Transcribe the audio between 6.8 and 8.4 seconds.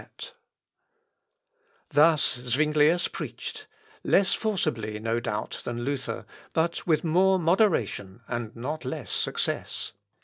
with more moderation,